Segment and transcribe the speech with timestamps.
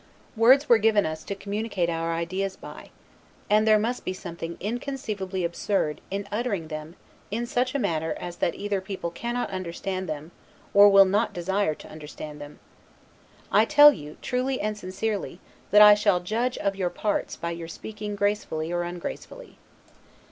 [0.35, 2.89] Words were given us to communicate our ideas by:
[3.51, 6.95] and there must be something inconceivably absurd in uttering them
[7.29, 10.31] in such a manner as that either people cannot understand them,
[10.73, 12.57] or will not desire to understand them.
[13.51, 17.67] I tell you, truly and sincerely, that I shall judge of your parts by your
[17.67, 19.59] speaking gracefully or ungracefully.